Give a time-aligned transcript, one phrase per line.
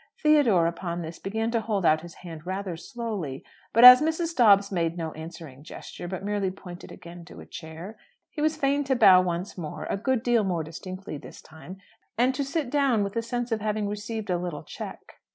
[0.23, 4.35] Theodore, upon this, began to hold out his hand rather slowly; but, as Mrs.
[4.35, 7.99] Dobbs made no answering gesture, but merely pointed again to a chair,
[8.31, 11.77] he was fain to bow once more a good deal more distinctly, this time
[12.17, 15.19] and to sit down with the sense of having received a little check.